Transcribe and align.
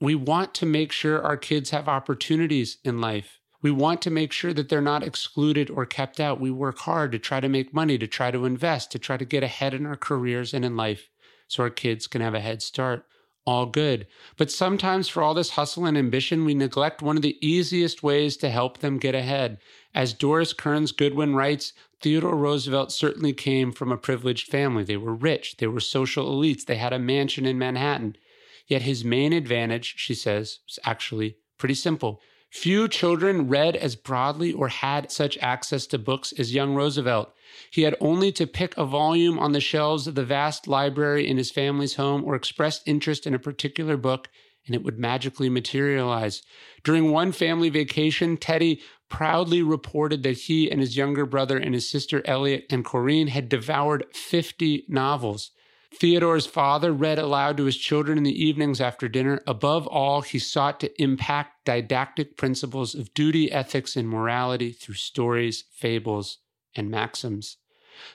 we 0.00 0.14
want 0.14 0.54
to 0.54 0.66
make 0.66 0.92
sure 0.92 1.22
our 1.22 1.36
kids 1.36 1.70
have 1.70 1.88
opportunities 1.88 2.78
in 2.84 3.00
life. 3.00 3.40
We 3.62 3.70
want 3.70 4.02
to 4.02 4.10
make 4.10 4.32
sure 4.32 4.52
that 4.52 4.68
they're 4.68 4.80
not 4.80 5.02
excluded 5.02 5.70
or 5.70 5.86
kept 5.86 6.20
out. 6.20 6.40
We 6.40 6.50
work 6.50 6.78
hard 6.80 7.12
to 7.12 7.18
try 7.18 7.40
to 7.40 7.48
make 7.48 7.72
money, 7.72 7.98
to 7.98 8.06
try 8.06 8.30
to 8.30 8.44
invest, 8.44 8.92
to 8.92 8.98
try 8.98 9.16
to 9.16 9.24
get 9.24 9.42
ahead 9.42 9.74
in 9.74 9.86
our 9.86 9.96
careers 9.96 10.52
and 10.52 10.64
in 10.64 10.76
life 10.76 11.08
so 11.48 11.62
our 11.62 11.70
kids 11.70 12.06
can 12.06 12.20
have 12.20 12.34
a 12.34 12.40
head 12.40 12.62
start. 12.62 13.06
All 13.46 13.66
good. 13.66 14.08
But 14.36 14.50
sometimes, 14.50 15.08
for 15.08 15.22
all 15.22 15.32
this 15.32 15.50
hustle 15.50 15.86
and 15.86 15.96
ambition, 15.96 16.44
we 16.44 16.54
neglect 16.54 17.00
one 17.00 17.16
of 17.16 17.22
the 17.22 17.38
easiest 17.46 18.02
ways 18.02 18.36
to 18.38 18.50
help 18.50 18.78
them 18.78 18.98
get 18.98 19.14
ahead. 19.14 19.58
As 19.94 20.12
Doris 20.12 20.52
Kearns 20.52 20.90
Goodwin 20.90 21.36
writes, 21.36 21.72
Theodore 22.00 22.36
Roosevelt 22.36 22.90
certainly 22.90 23.32
came 23.32 23.70
from 23.70 23.92
a 23.92 23.96
privileged 23.96 24.50
family. 24.50 24.82
They 24.82 24.96
were 24.96 25.14
rich, 25.14 25.56
they 25.58 25.68
were 25.68 25.80
social 25.80 26.26
elites, 26.26 26.66
they 26.66 26.76
had 26.76 26.92
a 26.92 26.98
mansion 26.98 27.46
in 27.46 27.56
Manhattan. 27.56 28.16
Yet 28.66 28.82
his 28.82 29.04
main 29.04 29.32
advantage, 29.32 29.94
she 29.96 30.14
says, 30.14 30.58
was 30.66 30.78
actually 30.84 31.38
pretty 31.58 31.74
simple. 31.74 32.20
Few 32.50 32.88
children 32.88 33.48
read 33.48 33.76
as 33.76 33.96
broadly 33.96 34.52
or 34.52 34.68
had 34.68 35.10
such 35.10 35.36
access 35.38 35.86
to 35.88 35.98
books 35.98 36.32
as 36.38 36.54
young 36.54 36.74
Roosevelt. 36.74 37.32
He 37.70 37.82
had 37.82 37.96
only 38.00 38.32
to 38.32 38.46
pick 38.46 38.76
a 38.76 38.86
volume 38.86 39.38
on 39.38 39.52
the 39.52 39.60
shelves 39.60 40.06
of 40.06 40.14
the 40.14 40.24
vast 40.24 40.66
library 40.66 41.28
in 41.28 41.36
his 41.36 41.50
family's 41.50 41.96
home 41.96 42.24
or 42.24 42.34
express 42.34 42.82
interest 42.86 43.26
in 43.26 43.34
a 43.34 43.38
particular 43.38 43.96
book, 43.96 44.28
and 44.64 44.74
it 44.74 44.82
would 44.82 44.98
magically 44.98 45.48
materialize. 45.48 46.42
During 46.82 47.10
one 47.10 47.32
family 47.32 47.68
vacation, 47.68 48.36
Teddy 48.36 48.80
proudly 49.08 49.62
reported 49.62 50.22
that 50.22 50.38
he 50.38 50.70
and 50.70 50.80
his 50.80 50.96
younger 50.96 51.26
brother 51.26 51.58
and 51.58 51.74
his 51.74 51.90
sister 51.90 52.22
Elliott 52.24 52.64
and 52.70 52.84
Corinne 52.84 53.28
had 53.28 53.48
devoured 53.48 54.06
50 54.12 54.86
novels. 54.88 55.50
Theodore's 55.98 56.46
father 56.46 56.92
read 56.92 57.18
aloud 57.18 57.56
to 57.56 57.64
his 57.64 57.78
children 57.78 58.18
in 58.18 58.24
the 58.24 58.44
evenings 58.44 58.82
after 58.82 59.08
dinner. 59.08 59.40
Above 59.46 59.86
all, 59.86 60.20
he 60.20 60.38
sought 60.38 60.78
to 60.80 61.02
impact 61.02 61.64
didactic 61.64 62.36
principles 62.36 62.94
of 62.94 63.14
duty, 63.14 63.50
ethics, 63.50 63.96
and 63.96 64.06
morality 64.06 64.72
through 64.72 64.96
stories, 64.96 65.64
fables, 65.72 66.38
and 66.74 66.90
maxims. 66.90 67.56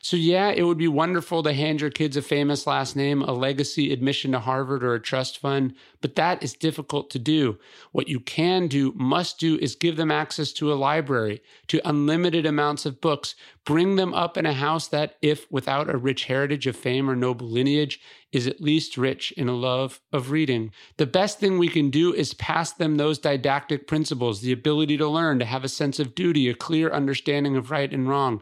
So, 0.01 0.17
yeah, 0.17 0.49
it 0.49 0.63
would 0.63 0.77
be 0.77 0.87
wonderful 0.87 1.43
to 1.43 1.53
hand 1.53 1.81
your 1.81 1.89
kids 1.89 2.17
a 2.17 2.21
famous 2.21 2.67
last 2.67 2.95
name, 2.95 3.21
a 3.21 3.31
legacy 3.31 3.91
admission 3.91 4.31
to 4.31 4.39
Harvard, 4.39 4.83
or 4.83 4.93
a 4.93 4.99
trust 4.99 5.37
fund, 5.37 5.73
but 6.01 6.15
that 6.15 6.43
is 6.43 6.53
difficult 6.53 7.09
to 7.11 7.19
do. 7.19 7.57
What 7.91 8.07
you 8.07 8.19
can 8.19 8.67
do, 8.67 8.93
must 8.95 9.39
do, 9.39 9.57
is 9.57 9.75
give 9.75 9.97
them 9.97 10.11
access 10.11 10.51
to 10.53 10.71
a 10.71 10.75
library, 10.75 11.41
to 11.67 11.87
unlimited 11.87 12.45
amounts 12.45 12.85
of 12.85 13.01
books, 13.01 13.35
bring 13.65 13.95
them 13.95 14.13
up 14.13 14.37
in 14.37 14.45
a 14.45 14.53
house 14.53 14.87
that, 14.87 15.17
if 15.21 15.51
without 15.51 15.89
a 15.89 15.97
rich 15.97 16.25
heritage 16.25 16.65
of 16.67 16.75
fame 16.75 17.09
or 17.09 17.15
noble 17.15 17.47
lineage, 17.47 17.99
is 18.31 18.47
at 18.47 18.61
least 18.61 18.97
rich 18.97 19.31
in 19.33 19.47
a 19.47 19.55
love 19.55 19.99
of 20.11 20.31
reading. 20.31 20.71
The 20.97 21.05
best 21.05 21.39
thing 21.39 21.57
we 21.57 21.67
can 21.67 21.89
do 21.89 22.13
is 22.13 22.33
pass 22.33 22.71
them 22.71 22.95
those 22.95 23.19
didactic 23.19 23.87
principles, 23.87 24.41
the 24.41 24.53
ability 24.53 24.97
to 24.97 25.07
learn, 25.07 25.39
to 25.39 25.45
have 25.45 25.63
a 25.63 25.69
sense 25.69 25.99
of 25.99 26.15
duty, 26.15 26.49
a 26.49 26.53
clear 26.53 26.89
understanding 26.91 27.55
of 27.57 27.71
right 27.71 27.91
and 27.91 28.07
wrong. 28.07 28.41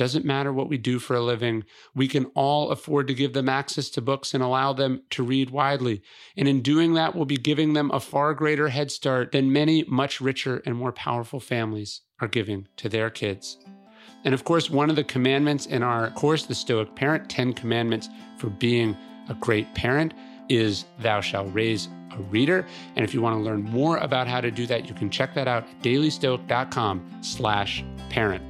Doesn't 0.00 0.24
matter 0.24 0.50
what 0.50 0.70
we 0.70 0.78
do 0.78 0.98
for 0.98 1.14
a 1.14 1.20
living. 1.20 1.62
We 1.94 2.08
can 2.08 2.24
all 2.34 2.70
afford 2.70 3.06
to 3.08 3.14
give 3.14 3.34
them 3.34 3.50
access 3.50 3.90
to 3.90 4.00
books 4.00 4.32
and 4.32 4.42
allow 4.42 4.72
them 4.72 5.02
to 5.10 5.22
read 5.22 5.50
widely. 5.50 6.00
And 6.38 6.48
in 6.48 6.62
doing 6.62 6.94
that, 6.94 7.14
we'll 7.14 7.26
be 7.26 7.36
giving 7.36 7.74
them 7.74 7.90
a 7.90 8.00
far 8.00 8.32
greater 8.32 8.70
head 8.70 8.90
start 8.90 9.32
than 9.32 9.52
many 9.52 9.84
much 9.86 10.18
richer 10.18 10.62
and 10.64 10.74
more 10.74 10.90
powerful 10.90 11.38
families 11.38 12.00
are 12.18 12.28
giving 12.28 12.66
to 12.78 12.88
their 12.88 13.10
kids. 13.10 13.58
And 14.24 14.32
of 14.32 14.44
course, 14.44 14.70
one 14.70 14.88
of 14.88 14.96
the 14.96 15.04
commandments 15.04 15.66
in 15.66 15.82
our 15.82 16.08
course, 16.12 16.46
The 16.46 16.54
Stoic 16.54 16.96
Parent 16.96 17.28
10 17.28 17.52
Commandments 17.52 18.08
for 18.38 18.48
Being 18.48 18.96
a 19.28 19.34
Great 19.34 19.74
Parent, 19.74 20.14
is 20.48 20.86
Thou 21.00 21.20
shalt 21.20 21.52
raise 21.52 21.90
a 22.10 22.22
reader. 22.22 22.64
And 22.96 23.04
if 23.04 23.12
you 23.12 23.20
want 23.20 23.36
to 23.36 23.42
learn 23.42 23.64
more 23.64 23.98
about 23.98 24.28
how 24.28 24.40
to 24.40 24.50
do 24.50 24.64
that, 24.64 24.88
you 24.88 24.94
can 24.94 25.10
check 25.10 25.34
that 25.34 25.46
out 25.46 25.64
at 25.64 25.82
dailystoic.com 25.82 27.18
slash 27.20 27.84
parent. 28.08 28.49